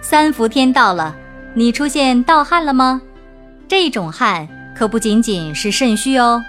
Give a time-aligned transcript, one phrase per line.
[0.00, 1.14] 三伏天到了，
[1.54, 3.02] 你出现盗汗了吗？
[3.66, 6.42] 这种汗可不仅仅是肾虚哦。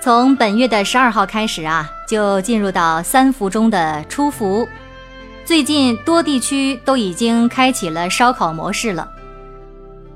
[0.00, 4.66] 从本月的十二号开始啊，就进入到三伏中的初伏。
[5.44, 9.08] 最近多地区都已经开启了烧烤模式了，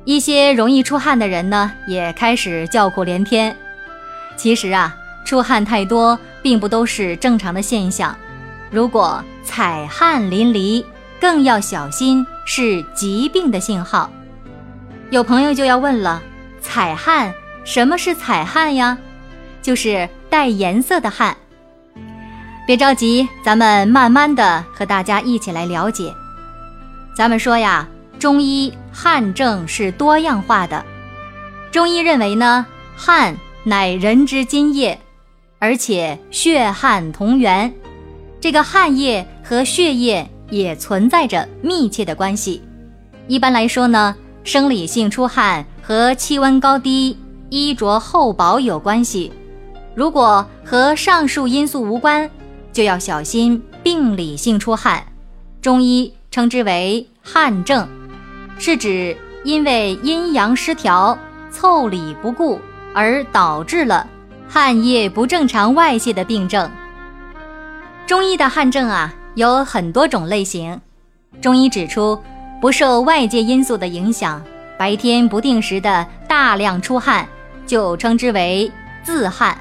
[0.04, 3.54] 一些容易出汗的人呢，也开始叫苦连天。
[4.36, 8.16] 其实啊，出汗太多并不都是正常的现象。
[8.70, 10.84] 如果彩汗淋漓，
[11.20, 14.10] 更要小心是疾病的信号。
[15.10, 16.22] 有朋友就要问了：
[16.60, 17.32] 采汗，
[17.64, 18.98] 什么是采汗呀？
[19.62, 21.36] 就是带颜色的汗。
[22.66, 26.12] 别着急，咱们慢慢的和大家一起来了解。
[27.14, 30.84] 咱们说呀，中医汗症是多样化的。
[31.70, 34.98] 中医认为呢，汗乃人之津液，
[35.58, 37.72] 而且血汗同源。
[38.40, 42.62] 这个汗液和血液也存在着密切的关系。
[43.28, 47.16] 一般来说呢，生理性出汗和气温高低、
[47.50, 49.32] 衣着厚薄有关系。
[49.94, 52.30] 如果和上述因素无关，
[52.72, 55.04] 就要小心病理性出汗。
[55.62, 57.88] 中医称之为汗症，
[58.58, 61.18] 是指因为阴阳失调、
[61.50, 62.60] 腠理不顾
[62.94, 64.06] 而导致了
[64.48, 66.70] 汗液不正常外泄的病症。
[68.06, 70.80] 中医的汗症啊有很多种类型，
[71.42, 72.18] 中医指出，
[72.58, 74.42] 不受外界因素的影响，
[74.78, 77.28] 白天不定时的大量出汗，
[77.66, 78.72] 就称之为
[79.04, 79.58] 自汗，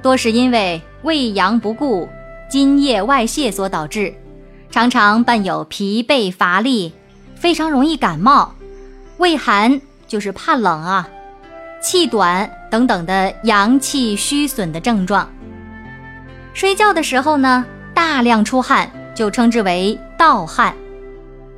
[0.00, 2.08] 多是因为胃阳不顾、
[2.48, 4.14] 津液外泄所导致，
[4.70, 6.92] 常常伴有疲惫乏力，
[7.34, 8.54] 非常容易感冒，
[9.18, 11.08] 畏寒就是怕冷啊，
[11.82, 15.28] 气短等等的阳气虚损的症状。
[16.54, 20.74] 睡觉的时候呢，大量出汗就称之为盗汗，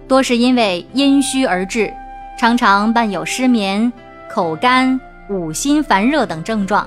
[0.09, 1.93] 多是因为阴虚而致，
[2.39, 3.93] 常常伴有失眠、
[4.31, 6.87] 口干、五心烦热等症状。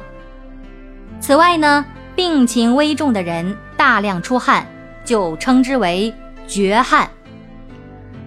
[1.19, 1.85] 此外呢，
[2.15, 4.65] 病情危重的人大量出汗
[5.03, 6.13] 就称之为
[6.47, 7.09] 绝汗。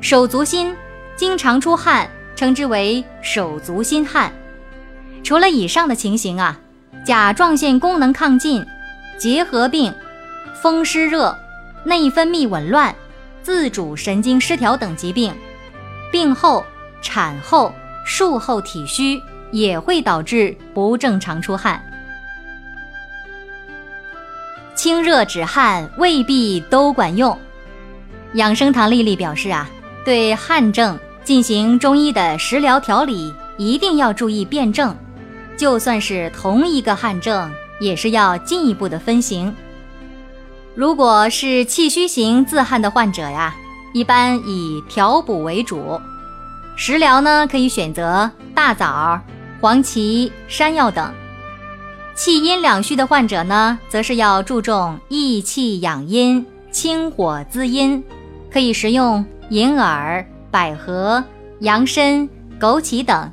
[0.00, 0.74] 手足心
[1.16, 4.32] 经常出汗称之为手足心汗。
[5.22, 6.58] 除了以上的情形啊，
[7.04, 8.64] 甲状腺功能亢进。
[9.18, 9.92] 结核病、
[10.62, 11.36] 风湿热、
[11.84, 12.94] 内分泌紊乱、
[13.42, 15.32] 自主神经失调等疾病，
[16.12, 16.64] 病后、
[17.00, 17.72] 产后、
[18.04, 19.20] 术后体虚
[19.52, 21.82] 也会导致不正常出汗。
[24.74, 27.36] 清热止汗未必都管用。
[28.34, 29.68] 养生堂丽丽表示啊，
[30.04, 34.94] 对汗症进行中医的食疗调理，一定要注意辨证。
[35.56, 37.50] 就算是同一个汗症。
[37.80, 39.56] 也是要进一步的分型。
[40.74, 43.54] 如果是气虚型自汗的患者呀，
[43.92, 46.00] 一般以调补为主，
[46.76, 49.20] 食疗呢可以选择大枣、
[49.60, 51.12] 黄芪、山药等。
[52.14, 58.02] 气阴两虚的患者呢，则是要注重益气养阴、清火滋阴，
[58.50, 61.22] 可以食用银耳、百合、
[61.60, 62.28] 洋参、
[62.60, 63.32] 枸杞等。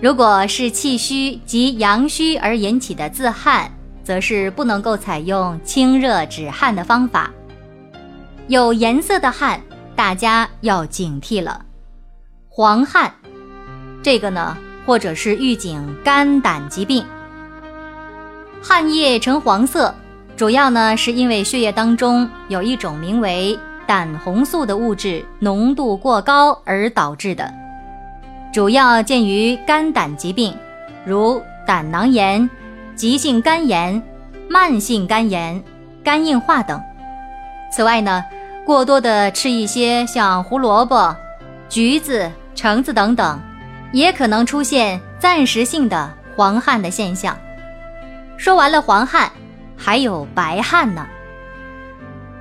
[0.00, 3.70] 如果是气虚及阳虚而引起的自汗，
[4.02, 7.30] 则是不能够采用清热止汗的方法。
[8.48, 9.60] 有颜色的汗，
[9.94, 11.64] 大家要警惕了。
[12.48, 13.12] 黄汗，
[14.02, 17.04] 这个呢，或者是预警肝胆疾病。
[18.62, 19.94] 汗液呈黄色，
[20.36, 27.52] 主要呢是因为血液当中有一种名为胆红素的物质浓度过高而导致的。
[28.52, 30.54] 主要见于肝胆疾病，
[31.06, 32.48] 如胆囊炎、
[32.94, 34.02] 急性肝炎、
[34.48, 35.62] 慢性肝炎、
[36.04, 36.80] 肝硬化等。
[37.70, 38.24] 此外呢，
[38.64, 41.16] 过多的吃一些像胡萝卜、
[41.68, 43.40] 橘子、橙子等等，
[43.92, 47.36] 也可能出现暂时性的黄汗的现象。
[48.36, 49.30] 说完了黄汗，
[49.76, 51.06] 还有白汗呢。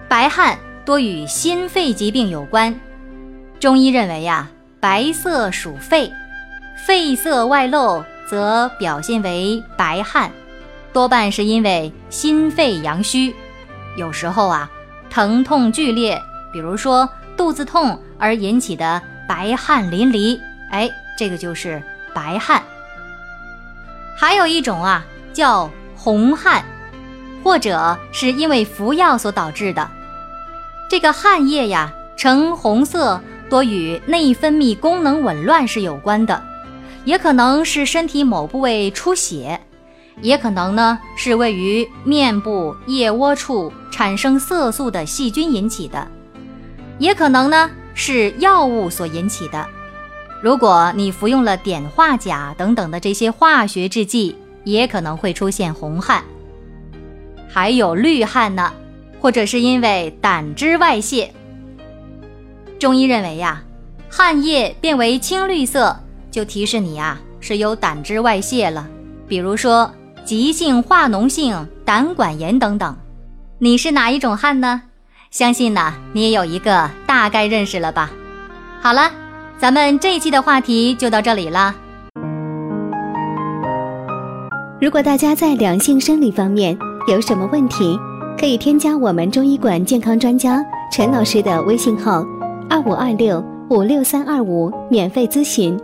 [0.07, 2.77] 白汗多与心肺疾病有关，
[3.59, 4.49] 中医认为呀。
[4.81, 6.11] 白色属肺，
[6.87, 10.31] 肺色外露则表现为白汗，
[10.93, 13.33] 多半是因为心肺阳虚。
[13.97, 14.69] 有时候啊，
[15.09, 16.21] 疼痛剧烈，
[16.51, 20.39] 比如说肚子痛而引起的白汗淋漓，
[20.69, 21.81] 哎，这个就是
[22.13, 22.61] 白汗。
[24.17, 25.03] 还有一种啊，
[25.33, 26.63] 叫红汗，
[27.43, 29.89] 或者是因为服药所导致的。
[30.89, 36.43] 这个汗液呀，呈红色，多与内分泌功能紊乱是有关的，
[37.03, 39.59] 也可能是身体某部位出血，
[40.19, 46.07] 也可能呢是位于面部腋窝处产生色素的细菌引起的，
[46.99, 49.65] 也可能呢是药物所引起的。
[50.41, 56.23] 如果你服用了碘化钾等等的这些化学制剂，也可能会出现红汗，
[57.47, 58.73] 还有绿汗呢，
[59.19, 61.31] 或者是因为胆汁外泄。
[62.79, 63.63] 中医认为呀，
[64.09, 65.95] 汗液变为青绿色，
[66.31, 68.87] 就提示你呀是有胆汁外泄了，
[69.27, 69.91] 比如说
[70.25, 72.95] 急性化脓性胆管炎等等。
[73.59, 74.81] 你是哪一种汗呢？
[75.29, 78.11] 相信呢你也有一个大概认识了吧？
[78.81, 79.11] 好了。
[79.59, 81.75] 咱们这一期的话题就到这里了。
[84.81, 86.75] 如果大家在两性生理方面
[87.07, 87.95] 有什么问题，
[88.39, 92.25] 可以添加我们中医馆健康专家陈老师的微信号：
[92.67, 93.39] 二五二六
[93.69, 95.79] 五六三二五，免费咨询。